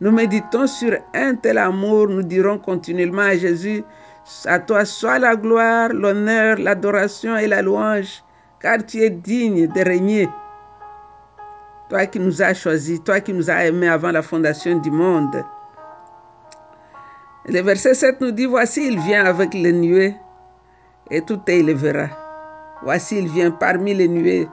nous 0.00 0.10
méditons 0.10 0.66
sur 0.66 0.96
un 1.14 1.34
tel 1.34 1.58
amour, 1.58 2.08
nous 2.08 2.22
dirons 2.22 2.58
continuellement 2.58 3.22
à 3.22 3.36
Jésus, 3.36 3.84
à 4.46 4.58
toi 4.58 4.84
soit 4.84 5.18
la 5.18 5.36
gloire, 5.36 5.90
l'honneur, 5.90 6.56
l'adoration 6.58 7.36
et 7.36 7.46
la 7.46 7.62
louange, 7.62 8.22
car 8.60 8.84
tu 8.84 8.98
es 9.02 9.10
digne 9.10 9.66
de 9.68 9.80
régner 9.80 10.28
toi 11.88 12.06
qui 12.06 12.18
nous 12.18 12.40
as 12.40 12.54
choisis, 12.54 13.04
toi 13.04 13.20
qui 13.20 13.34
nous 13.34 13.50
as 13.50 13.66
aimés 13.66 13.88
avant 13.88 14.10
la 14.10 14.22
fondation 14.22 14.78
du 14.78 14.90
monde. 14.90 15.44
Le 17.44 17.60
verset 17.60 17.94
7 17.94 18.20
nous 18.20 18.30
dit, 18.30 18.46
voici, 18.46 18.86
il 18.86 18.98
vient 19.00 19.24
avec 19.24 19.52
les 19.52 19.72
nuées 19.72 20.16
et 21.10 21.20
tout 21.20 21.40
verra. 21.46 22.08
Voici, 22.82 23.18
il 23.18 23.28
vient 23.28 23.50
parmi 23.50 23.92
les 23.94 24.08
nuées, 24.08 24.48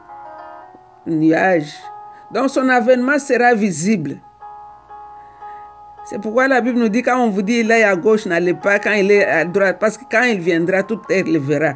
nuages. 1.08 1.74
Donc 2.32 2.50
son 2.50 2.70
avènement 2.70 3.18
sera 3.20 3.54
visible. 3.54 4.18
C'est 6.06 6.20
pourquoi 6.20 6.48
la 6.48 6.62
Bible 6.62 6.80
nous 6.80 6.90
dit, 6.90 7.04
quand 7.04 7.24
on 7.24 7.30
vous 7.30 7.42
dit 7.42 7.60
il 7.60 7.72
est 7.72 7.84
à 7.84 7.96
gauche, 7.96 8.26
n'allez 8.26 8.54
pas, 8.54 8.80
quand 8.80 8.94
il 8.94 9.12
est 9.12 9.26
à 9.26 9.46
droite, 9.46 9.78
parce 9.80 9.98
que 9.98 10.06
quand 10.10 10.24
il 10.24 10.40
viendra, 10.40 10.82
tout 10.84 11.00
il 11.10 11.34
le 11.34 11.40
verra. 11.40 11.76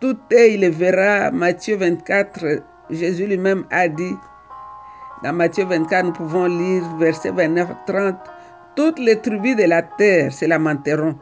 Tout 0.00 0.18
il 0.30 0.60
le 0.60 0.68
verra. 0.68 1.30
Matthieu 1.30 1.76
24, 1.76 2.44
Jésus 2.90 3.26
lui-même 3.26 3.64
a 3.70 3.88
dit, 3.88 4.16
dans 5.22 5.32
Matthieu 5.32 5.64
24, 5.64 6.06
nous 6.06 6.12
pouvons 6.12 6.46
lire 6.46 6.82
verset 6.98 7.30
29 7.30 7.68
30. 7.86 8.16
Toutes 8.74 8.98
les 8.98 9.20
tribus 9.20 9.54
de 9.54 9.64
la 9.64 9.82
terre 9.82 10.32
se 10.32 10.44
lamenteront, 10.46 11.14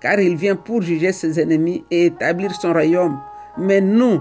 car 0.00 0.18
il 0.18 0.34
vient 0.34 0.56
pour 0.56 0.82
juger 0.82 1.12
ses 1.12 1.38
ennemis 1.38 1.84
et 1.90 2.06
établir 2.06 2.52
son 2.52 2.72
royaume. 2.72 3.20
Mais 3.56 3.80
nous, 3.80 4.20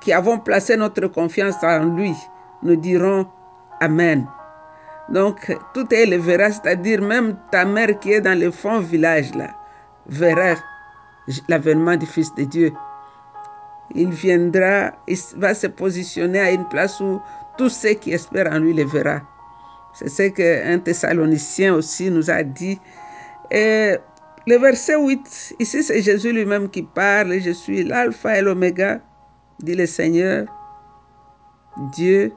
qui 0.00 0.12
avons 0.12 0.38
placé 0.38 0.76
notre 0.76 1.08
confiance 1.08 1.56
en 1.62 1.84
lui, 1.96 2.14
nous 2.64 2.76
dirons 2.76 3.26
Amen. 3.80 4.26
Donc, 5.10 5.54
tout 5.74 5.92
est 5.92 6.06
le 6.06 6.16
verra, 6.16 6.50
c'est-à-dire 6.50 7.02
même 7.02 7.36
ta 7.50 7.64
mère 7.64 7.98
qui 7.98 8.12
est 8.12 8.20
dans 8.20 8.38
le 8.38 8.50
fond 8.50 8.80
village 8.80 9.34
là, 9.34 9.50
verra 10.06 10.54
l'avènement 11.48 11.96
du 11.96 12.06
Fils 12.06 12.34
de 12.34 12.44
Dieu. 12.44 12.72
Il 13.94 14.10
viendra, 14.10 14.92
il 15.06 15.18
va 15.36 15.54
se 15.54 15.66
positionner 15.66 16.40
à 16.40 16.50
une 16.50 16.66
place 16.68 17.00
où 17.00 17.20
tous 17.58 17.68
ceux 17.68 17.94
qui 17.94 18.12
espèrent 18.12 18.50
en 18.50 18.58
lui 18.58 18.72
le 18.72 18.84
verra. 18.84 19.20
C'est 19.92 20.08
ce 20.08 20.22
qu'un 20.28 20.78
Thessalonicien 20.78 21.74
aussi 21.74 22.10
nous 22.10 22.30
a 22.30 22.42
dit. 22.42 22.80
Et 23.50 23.96
le 24.46 24.56
verset 24.58 24.96
8, 24.96 25.56
ici 25.60 25.82
c'est 25.82 26.00
Jésus 26.00 26.32
lui-même 26.32 26.68
qui 26.70 26.82
parle. 26.82 27.38
Je 27.40 27.50
suis 27.50 27.84
l'alpha 27.84 28.38
et 28.38 28.42
l'oméga, 28.42 29.00
dit 29.60 29.74
le 29.74 29.86
Seigneur. 29.86 30.46
Dieu, 31.92 32.32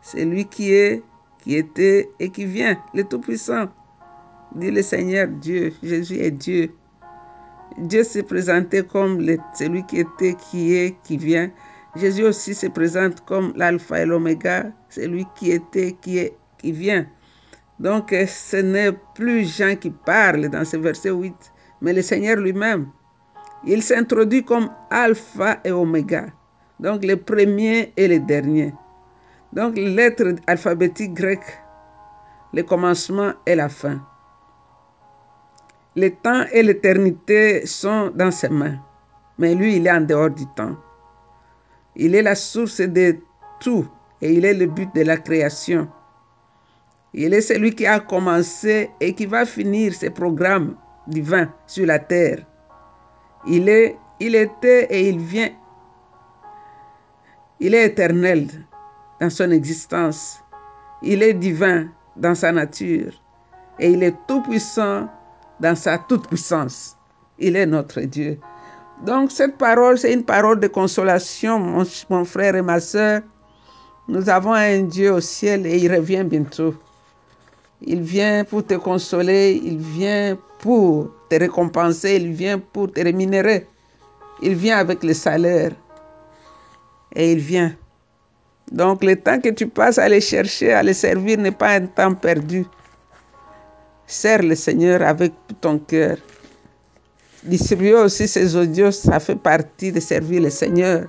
c'est 0.00 0.24
lui 0.24 0.44
qui 0.44 0.72
est, 0.72 1.02
qui 1.42 1.56
était 1.56 2.10
et 2.18 2.30
qui 2.30 2.44
vient, 2.44 2.76
le 2.94 3.04
Tout-Puissant. 3.04 3.68
Dit 4.54 4.70
le 4.70 4.82
Seigneur 4.82 5.28
Dieu, 5.28 5.72
Jésus 5.82 6.18
est 6.18 6.30
Dieu. 6.30 6.72
Dieu 7.76 8.02
s'est 8.02 8.22
présenté 8.22 8.82
comme 8.82 9.20
celui 9.54 9.84
qui 9.84 10.00
était, 10.00 10.34
qui 10.34 10.74
est, 10.74 10.96
qui 11.02 11.16
vient. 11.16 11.50
Jésus 11.96 12.24
aussi 12.24 12.54
se 12.54 12.66
présente 12.66 13.24
comme 13.24 13.52
l'alpha 13.56 14.00
et 14.00 14.06
l'oméga, 14.06 14.72
c'est 14.88 15.06
lui 15.06 15.26
qui 15.36 15.52
était, 15.52 15.92
qui 16.00 16.18
est, 16.18 16.36
qui 16.58 16.72
vient. 16.72 17.06
Donc 17.78 18.14
ce 18.26 18.56
n'est 18.56 18.92
plus 19.14 19.44
Jean 19.44 19.76
qui 19.76 19.90
parle 19.90 20.48
dans 20.48 20.64
ce 20.64 20.76
verset 20.76 21.10
8, 21.10 21.34
mais 21.80 21.92
le 21.92 22.02
Seigneur 22.02 22.36
lui-même. 22.36 22.88
Il 23.64 23.82
s'introduit 23.82 24.44
comme 24.44 24.70
alpha 24.90 25.60
et 25.64 25.72
oméga, 25.72 26.26
Donc 26.80 27.04
les 27.04 27.16
premiers 27.16 27.92
et 27.96 28.08
les 28.08 28.20
derniers. 28.20 28.72
Donc 29.52 29.76
les 29.76 29.88
lettres 29.88 30.34
alphabétiques 30.46 31.14
grecques, 31.14 31.58
le 32.52 32.62
commencement 32.62 33.32
et 33.46 33.54
la 33.54 33.68
fin. 33.68 34.00
Le 35.96 36.10
temps 36.10 36.44
et 36.52 36.62
l'éternité 36.62 37.66
sont 37.66 38.10
dans 38.14 38.30
ses 38.30 38.50
mains, 38.50 38.78
mais 39.38 39.54
lui, 39.54 39.76
il 39.76 39.86
est 39.86 39.90
en 39.90 40.02
dehors 40.02 40.30
du 40.30 40.46
temps. 40.54 40.76
Il 41.96 42.14
est 42.14 42.22
la 42.22 42.34
source 42.34 42.80
de 42.80 43.16
tout 43.58 43.86
et 44.20 44.32
il 44.32 44.44
est 44.44 44.54
le 44.54 44.66
but 44.66 44.94
de 44.94 45.02
la 45.02 45.16
création. 45.16 45.88
Il 47.14 47.32
est 47.32 47.40
celui 47.40 47.74
qui 47.74 47.86
a 47.86 48.00
commencé 48.00 48.90
et 49.00 49.14
qui 49.14 49.26
va 49.26 49.46
finir 49.46 49.94
ses 49.94 50.10
programmes 50.10 50.76
divins 51.06 51.48
sur 51.66 51.86
la 51.86 51.98
terre. 51.98 52.44
Il 53.46 53.68
est, 53.68 53.96
il 54.20 54.34
était 54.34 54.86
et 54.90 55.08
il 55.08 55.18
vient. 55.18 55.50
Il 57.60 57.74
est 57.74 57.86
éternel 57.86 58.46
dans 59.20 59.30
son 59.30 59.50
existence. 59.50 60.40
Il 61.02 61.22
est 61.22 61.34
divin 61.34 61.88
dans 62.16 62.34
sa 62.34 62.52
nature. 62.52 63.12
Et 63.78 63.90
il 63.90 64.02
est 64.02 64.14
tout-puissant 64.26 65.08
dans 65.60 65.74
sa 65.76 65.98
toute-puissance. 65.98 66.96
Il 67.38 67.56
est 67.56 67.66
notre 67.66 68.00
Dieu. 68.00 68.38
Donc 69.04 69.30
cette 69.30 69.56
parole, 69.56 69.96
c'est 69.98 70.12
une 70.12 70.24
parole 70.24 70.58
de 70.58 70.66
consolation, 70.66 71.58
mon, 71.58 72.24
frère 72.24 72.56
et 72.56 72.62
ma 72.62 72.80
soeur. 72.80 73.22
Nous 74.08 74.28
avons 74.28 74.54
un 74.54 74.80
Dieu 74.82 75.12
au 75.12 75.20
ciel 75.20 75.66
et 75.66 75.76
il 75.76 75.94
revient 75.94 76.24
bientôt. 76.24 76.74
Il 77.82 78.00
vient 78.00 78.42
pour 78.42 78.66
te 78.66 78.74
consoler, 78.74 79.60
il 79.62 79.78
vient 79.78 80.36
pour 80.58 81.10
te 81.28 81.36
récompenser, 81.36 82.16
il 82.16 82.32
vient 82.32 82.58
pour 82.58 82.92
te 82.92 83.00
rémunérer. 83.00 83.68
Il 84.42 84.54
vient 84.54 84.78
avec 84.78 85.04
le 85.04 85.14
salaire. 85.14 85.72
Et 87.14 87.32
il 87.32 87.38
vient. 87.38 87.72
Donc 88.72 89.02
le 89.02 89.16
temps 89.16 89.40
que 89.40 89.48
tu 89.48 89.66
passes 89.66 89.98
à 89.98 90.08
les 90.08 90.20
chercher, 90.20 90.72
à 90.72 90.82
les 90.82 90.92
servir 90.94 91.38
n'est 91.38 91.50
pas 91.50 91.74
un 91.74 91.86
temps 91.86 92.14
perdu. 92.14 92.64
Sers 94.06 94.42
le 94.42 94.54
Seigneur 94.54 95.02
avec 95.02 95.32
tout 95.48 95.54
ton 95.60 95.78
cœur. 95.78 96.16
Distribuer 97.44 97.94
aussi 97.94 98.26
ces 98.26 98.56
audios, 98.56 98.90
ça 98.90 99.20
fait 99.20 99.36
partie 99.36 99.92
de 99.92 100.00
servir 100.00 100.42
le 100.42 100.50
Seigneur. 100.50 101.06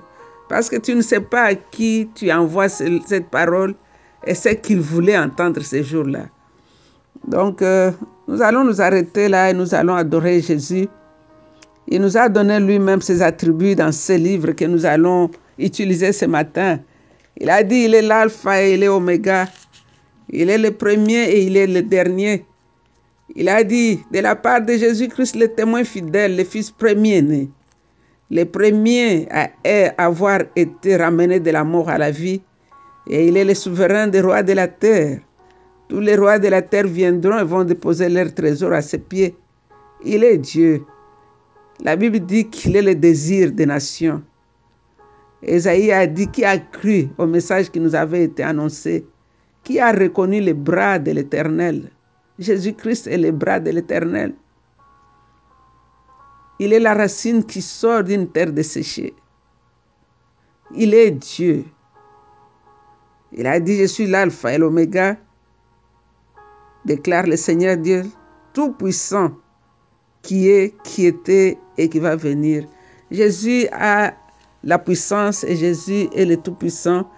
Parce 0.48 0.68
que 0.68 0.76
tu 0.76 0.94
ne 0.94 1.02
sais 1.02 1.20
pas 1.20 1.44
à 1.44 1.54
qui 1.54 2.08
tu 2.14 2.30
envoies 2.32 2.68
cette 2.68 3.28
parole 3.30 3.74
et 4.26 4.34
ce 4.34 4.50
qu'il 4.50 4.80
voulait 4.80 5.18
entendre 5.18 5.60
ces 5.62 5.82
jours-là. 5.82 6.26
Donc, 7.26 7.62
euh, 7.62 7.90
nous 8.28 8.40
allons 8.42 8.64
nous 8.64 8.80
arrêter 8.80 9.28
là 9.28 9.50
et 9.50 9.52
nous 9.52 9.74
allons 9.74 9.94
adorer 9.94 10.40
Jésus. 10.40 10.88
Il 11.88 12.00
nous 12.00 12.16
a 12.16 12.28
donné 12.28 12.58
lui-même 12.60 13.02
ses 13.02 13.22
attributs 13.22 13.74
dans 13.74 13.92
ce 13.92 14.12
livre 14.12 14.52
que 14.52 14.64
nous 14.64 14.86
allons 14.86 15.30
utiliser 15.58 16.12
ce 16.12 16.24
matin. 16.24 16.78
Il 17.40 17.48
a 17.48 17.62
dit, 17.62 17.84
il 17.84 17.94
est 17.94 18.02
l'alpha 18.02 18.62
et 18.62 18.74
il 18.74 18.82
est 18.82 18.88
oméga. 18.88 19.48
Il 20.30 20.50
est 20.50 20.58
le 20.58 20.70
premier 20.72 21.24
et 21.30 21.42
il 21.42 21.56
est 21.56 21.66
le 21.66 21.82
dernier. 21.82 22.44
Il 23.34 23.48
a 23.48 23.64
dit, 23.64 24.00
de 24.12 24.18
la 24.20 24.36
part 24.36 24.60
de 24.60 24.74
Jésus-Christ, 24.74 25.36
le 25.36 25.48
témoin 25.48 25.84
fidèle, 25.84 26.36
le 26.36 26.44
fils 26.44 26.70
premier-né, 26.70 27.48
le 28.30 28.44
premier 28.44 29.26
à 29.30 29.48
avoir 29.96 30.40
été 30.54 30.96
ramené 30.96 31.40
de 31.40 31.50
la 31.50 31.64
mort 31.64 31.88
à 31.88 31.96
la 31.96 32.10
vie, 32.10 32.40
et 33.08 33.28
il 33.28 33.36
est 33.36 33.44
le 33.44 33.54
souverain 33.54 34.08
des 34.08 34.20
rois 34.20 34.42
de 34.42 34.52
la 34.52 34.68
terre. 34.68 35.20
Tous 35.88 36.00
les 36.00 36.16
rois 36.16 36.38
de 36.38 36.48
la 36.48 36.62
terre 36.62 36.86
viendront 36.86 37.38
et 37.38 37.44
vont 37.44 37.64
déposer 37.64 38.08
leur 38.08 38.32
trésor 38.34 38.72
à 38.72 38.82
ses 38.82 38.98
pieds. 38.98 39.34
Il 40.04 40.22
est 40.24 40.38
Dieu. 40.38 40.84
La 41.82 41.96
Bible 41.96 42.20
dit 42.20 42.48
qu'il 42.48 42.76
est 42.76 42.82
le 42.82 42.94
désir 42.94 43.50
des 43.52 43.66
nations. 43.66 44.22
Esaïe 45.42 45.90
a 45.92 46.06
dit 46.06 46.28
qui 46.28 46.44
a 46.44 46.58
cru 46.58 47.08
au 47.16 47.26
message 47.26 47.70
qui 47.70 47.80
nous 47.80 47.94
avait 47.94 48.24
été 48.24 48.42
annoncé, 48.42 49.06
qui 49.64 49.78
a 49.78 49.92
reconnu 49.92 50.40
les 50.40 50.54
bras 50.54 50.98
de 50.98 51.12
l'Éternel. 51.12 51.90
Jésus-Christ 52.38 53.06
est 53.06 53.18
le 53.18 53.30
bras 53.32 53.60
de 53.60 53.70
l'Éternel. 53.70 54.34
Il 56.58 56.72
est 56.74 56.80
la 56.80 56.94
racine 56.94 57.44
qui 57.44 57.62
sort 57.62 58.04
d'une 58.04 58.28
terre 58.28 58.52
desséchée. 58.52 59.14
Il 60.74 60.92
est 60.92 61.10
Dieu. 61.10 61.64
Il 63.32 63.46
a 63.46 63.58
dit, 63.60 63.78
je 63.78 63.84
suis 63.84 64.06
l'alpha 64.06 64.52
et 64.52 64.58
l'oméga, 64.58 65.16
déclare 66.84 67.26
le 67.26 67.36
Seigneur 67.36 67.76
Dieu 67.76 68.02
Tout-Puissant, 68.52 69.32
qui 70.22 70.48
est, 70.48 70.74
qui 70.82 71.06
était 71.06 71.58
et 71.78 71.88
qui 71.88 71.98
va 71.98 72.16
venir. 72.16 72.66
Jésus 73.10 73.66
a 73.72 74.14
la 74.62 74.78
puissance 74.78 75.44
et 75.44 75.56
Jésus 75.56 76.08
est 76.14 76.26
le 76.26 76.36
Tout-Puissant. 76.36 77.08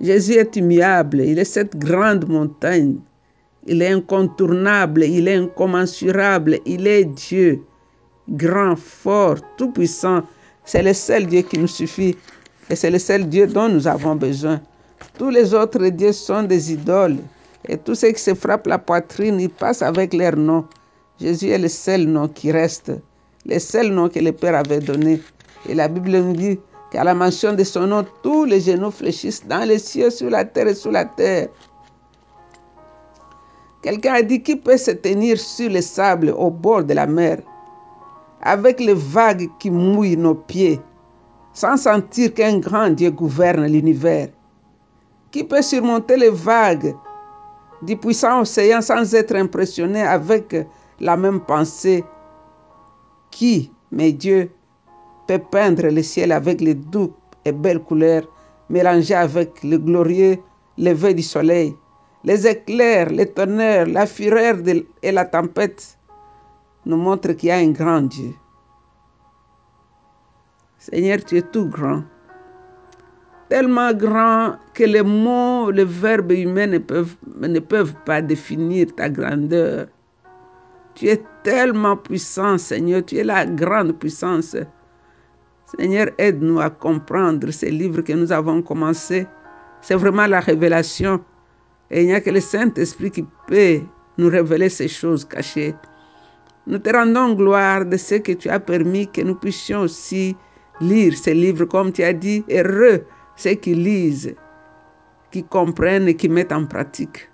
Jésus 0.00 0.34
est 0.34 0.56
immuable, 0.56 1.20
il 1.20 1.38
est 1.38 1.44
cette 1.44 1.76
grande 1.76 2.28
montagne. 2.28 2.96
Il 3.66 3.82
est 3.82 3.92
incontournable, 3.92 5.04
il 5.04 5.28
est 5.28 5.34
incommensurable, 5.36 6.58
il 6.64 6.86
est 6.86 7.04
Dieu, 7.04 7.62
grand, 8.28 8.76
fort, 8.76 9.36
tout-puissant. 9.56 10.22
C'est 10.64 10.82
le 10.82 10.92
seul 10.92 11.26
Dieu 11.26 11.42
qui 11.42 11.58
nous 11.58 11.66
suffit 11.66 12.16
et 12.70 12.76
c'est 12.76 12.90
le 12.90 12.98
seul 12.98 13.28
Dieu 13.28 13.46
dont 13.46 13.68
nous 13.68 13.86
avons 13.86 14.16
besoin. 14.16 14.60
Tous 15.18 15.30
les 15.30 15.54
autres 15.54 15.86
dieux 15.88 16.12
sont 16.12 16.44
des 16.44 16.72
idoles 16.72 17.16
et 17.68 17.76
tous 17.76 17.94
ceux 17.94 18.12
qui 18.12 18.22
se 18.22 18.34
frappent 18.34 18.66
la 18.66 18.78
poitrine, 18.78 19.40
ils 19.40 19.50
passent 19.50 19.82
avec 19.82 20.14
leur 20.14 20.36
nom. 20.36 20.64
Jésus 21.20 21.48
est 21.48 21.58
le 21.58 21.68
seul 21.68 22.06
nom 22.06 22.28
qui 22.28 22.52
reste, 22.52 22.92
le 23.44 23.58
seul 23.58 23.88
nom 23.90 24.08
que 24.08 24.20
le 24.20 24.32
Père 24.32 24.54
avait 24.54 24.80
donné. 24.80 25.20
Et 25.68 25.74
la 25.74 25.88
Bible 25.88 26.10
nous 26.10 26.32
dit 26.32 26.58
qu'à 26.90 27.04
la 27.04 27.14
mention 27.14 27.52
de 27.52 27.64
son 27.64 27.86
nom, 27.86 28.04
tous 28.22 28.44
les 28.44 28.60
genoux 28.60 28.90
fléchissent 28.90 29.46
dans 29.46 29.66
les 29.66 29.78
cieux, 29.78 30.10
sur 30.10 30.30
la 30.30 30.44
terre 30.44 30.68
et 30.68 30.74
sous 30.74 30.90
la 30.90 31.04
terre. 31.04 31.48
Quelqu'un 33.82 34.14
a 34.14 34.22
dit 34.22 34.42
qui 34.42 34.56
peut 34.56 34.76
se 34.76 34.90
tenir 34.90 35.38
sur 35.38 35.70
le 35.70 35.80
sable 35.80 36.30
au 36.30 36.50
bord 36.50 36.84
de 36.84 36.94
la 36.94 37.06
mer, 37.06 37.38
avec 38.42 38.80
les 38.80 38.94
vagues 38.94 39.48
qui 39.58 39.70
mouillent 39.70 40.16
nos 40.16 40.34
pieds, 40.34 40.80
sans 41.52 41.76
sentir 41.76 42.34
qu'un 42.34 42.58
grand 42.58 42.90
Dieu 42.90 43.10
gouverne 43.10 43.66
l'univers? 43.66 44.28
Qui 45.30 45.44
peut 45.44 45.62
surmonter 45.62 46.16
les 46.16 46.30
vagues 46.30 46.94
du 47.82 47.96
puissant 47.96 48.40
océan 48.40 48.80
sans 48.80 49.14
être 49.14 49.34
impressionné 49.36 50.02
avec 50.02 50.56
la 51.00 51.16
même 51.16 51.40
pensée 51.40 52.04
Qui, 53.30 53.70
mes 53.92 54.12
dieux, 54.12 54.50
peut 55.28 55.38
peindre 55.38 55.86
le 55.86 56.02
ciel 56.02 56.32
avec 56.32 56.60
les 56.60 56.74
doux 56.74 57.12
et 57.44 57.52
belles 57.52 57.78
couleurs 57.78 58.26
mélangées 58.68 59.14
avec 59.14 59.62
le 59.62 59.78
glorieux 59.78 60.38
lever 60.76 61.14
du 61.14 61.22
soleil 61.22 61.72
les 62.24 62.46
éclairs, 62.46 63.10
les 63.10 63.26
tonnerres, 63.26 63.86
la 63.86 64.06
fureur 64.06 64.56
et 65.02 65.12
la 65.12 65.24
tempête 65.24 65.98
nous 66.84 66.96
montrent 66.96 67.32
qu'il 67.32 67.48
y 67.48 67.52
a 67.52 67.56
un 67.56 67.70
grand 67.70 68.02
Dieu. 68.02 68.34
Seigneur, 70.78 71.18
tu 71.24 71.36
es 71.36 71.42
tout 71.42 71.68
grand. 71.68 72.02
Tellement 73.48 73.92
grand 73.94 74.56
que 74.74 74.84
les 74.84 75.02
mots, 75.02 75.70
les 75.70 75.84
verbes 75.84 76.32
humains 76.32 76.66
ne 76.66 76.78
peuvent, 76.78 77.16
ne 77.40 77.60
peuvent 77.60 77.94
pas 78.04 78.20
définir 78.20 78.94
ta 78.94 79.08
grandeur. 79.08 79.86
Tu 80.94 81.06
es 81.08 81.22
tellement 81.42 81.96
puissant, 81.96 82.58
Seigneur. 82.58 83.04
Tu 83.04 83.16
es 83.16 83.24
la 83.24 83.46
grande 83.46 83.92
puissance. 83.92 84.56
Seigneur, 85.76 86.08
aide-nous 86.16 86.60
à 86.60 86.70
comprendre 86.70 87.50
ces 87.50 87.70
livres 87.70 88.00
que 88.00 88.14
nous 88.14 88.32
avons 88.32 88.62
commencés. 88.62 89.26
C'est 89.82 89.96
vraiment 89.96 90.26
la 90.26 90.40
révélation 90.40 91.20
et 91.90 92.02
il 92.02 92.06
n'y 92.06 92.14
a 92.14 92.22
que 92.22 92.30
le 92.30 92.40
Saint-Esprit 92.40 93.10
qui 93.10 93.26
peut 93.46 93.80
nous 94.16 94.30
révéler 94.30 94.70
ces 94.70 94.88
choses 94.88 95.26
cachées. 95.26 95.74
Nous 96.66 96.78
te 96.78 96.90
rendons 96.90 97.34
gloire 97.34 97.84
de 97.84 97.98
ce 97.98 98.14
que 98.14 98.32
tu 98.32 98.48
as 98.48 98.60
permis 98.60 99.08
que 99.08 99.20
nous 99.20 99.34
puissions 99.34 99.80
aussi 99.80 100.34
lire 100.80 101.14
ces 101.14 101.34
livres, 101.34 101.66
comme 101.66 101.92
tu 101.92 102.02
as 102.02 102.14
dit, 102.14 102.44
heureux 102.50 103.04
ceux 103.36 103.54
qui 103.54 103.74
lisent, 103.74 104.34
qui 105.30 105.44
comprennent 105.44 106.08
et 106.08 106.14
qui 106.14 106.30
mettent 106.30 106.52
en 106.52 106.64
pratique. 106.64 107.28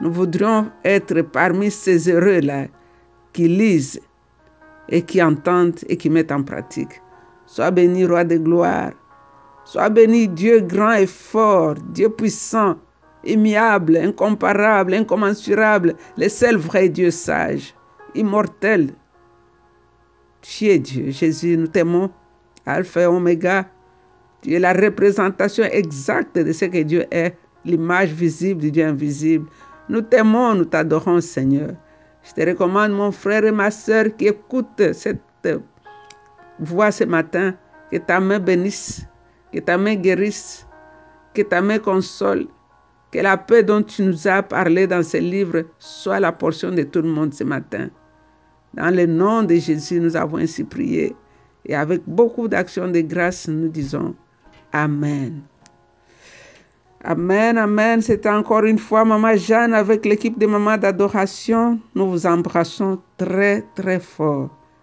Nous 0.00 0.12
voudrions 0.12 0.70
être 0.84 1.22
parmi 1.22 1.70
ces 1.70 2.10
heureux-là 2.10 2.66
qui 3.32 3.46
lisent 3.46 4.00
et 4.88 5.02
qui 5.02 5.22
entendent 5.22 5.78
et 5.88 5.96
qui 5.96 6.10
mettent 6.10 6.32
en 6.32 6.42
pratique. 6.42 7.00
Sois 7.50 7.72
béni, 7.72 8.06
roi 8.06 8.22
de 8.22 8.36
gloire. 8.36 8.92
Sois 9.64 9.88
béni, 9.88 10.28
Dieu 10.28 10.60
grand 10.60 10.92
et 10.92 11.08
fort, 11.08 11.74
Dieu 11.92 12.08
puissant, 12.08 12.76
immuable, 13.24 13.96
incomparable, 13.96 14.94
incommensurable, 14.94 15.96
le 16.16 16.28
seul 16.28 16.58
vrai 16.58 16.88
Dieu 16.88 17.10
sage, 17.10 17.74
immortel. 18.14 18.94
Tu 20.42 20.66
es 20.66 20.78
Dieu, 20.78 21.10
Jésus, 21.10 21.56
nous 21.56 21.66
t'aimons, 21.66 22.08
Alpha 22.66 23.00
et 23.00 23.06
Oméga. 23.06 23.66
Tu 24.42 24.54
es 24.54 24.60
la 24.60 24.72
représentation 24.72 25.64
exacte 25.64 26.38
de 26.38 26.52
ce 26.52 26.66
que 26.66 26.84
Dieu 26.84 27.04
est, 27.10 27.36
l'image 27.64 28.12
visible 28.12 28.60
du 28.60 28.70
Dieu 28.70 28.86
invisible. 28.86 29.48
Nous 29.88 30.02
t'aimons, 30.02 30.54
nous 30.54 30.66
t'adorons, 30.66 31.20
Seigneur. 31.20 31.72
Je 32.22 32.32
te 32.32 32.48
recommande, 32.48 32.92
mon 32.92 33.10
frère 33.10 33.44
et 33.44 33.50
ma 33.50 33.72
soeur, 33.72 34.04
qui 34.16 34.28
écoutent 34.28 34.92
cette 34.92 35.20
voix 36.60 36.90
ce 36.92 37.04
matin, 37.04 37.54
que 37.90 37.96
ta 37.96 38.20
main 38.20 38.38
bénisse 38.38 39.06
Que 39.52 39.58
ta 39.58 39.76
main 39.76 39.96
guérisse, 39.96 40.66
que 41.34 41.42
ta 41.42 41.60
main 41.60 41.78
console, 41.78 42.46
que 43.10 43.18
la 43.18 43.36
paix 43.36 43.64
dont 43.64 43.82
tu 43.82 44.02
nous 44.02 44.28
as 44.28 44.42
parlé 44.42 44.86
dans 44.86 45.02
ce 45.02 45.16
livre 45.16 45.64
soit 45.78 46.20
la 46.20 46.30
portion 46.30 46.70
de 46.70 46.84
tout 46.84 47.02
le 47.02 47.08
monde 47.08 47.34
ce 47.34 47.42
matin. 47.42 47.88
Dans 48.74 48.94
le 48.94 49.06
nom 49.06 49.42
de 49.42 49.56
Jésus, 49.56 49.98
nous 49.98 50.16
avons 50.16 50.36
ainsi 50.36 50.62
prié. 50.62 51.16
Et 51.66 51.74
avec 51.74 52.02
beaucoup 52.06 52.46
d'actions 52.46 52.88
de 52.88 53.00
grâce, 53.00 53.48
nous 53.48 53.68
disons 53.68 54.14
Amen. 54.72 55.42
Amen, 57.02 57.58
Amen. 57.58 58.00
C'est 58.00 58.26
encore 58.26 58.64
une 58.64 58.78
fois 58.78 59.04
Maman 59.04 59.34
Jeanne 59.34 59.74
avec 59.74 60.04
l'équipe 60.06 60.38
de 60.38 60.46
Maman 60.46 60.76
d'adoration. 60.76 61.80
Nous 61.96 62.08
vous 62.08 62.26
embrassons 62.26 63.00
très, 63.16 63.64
très 63.74 63.98
fort. 63.98 64.59